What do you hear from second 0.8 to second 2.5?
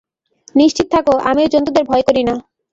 থাকো, আমি ওই জন্তুদের ভয় করি না।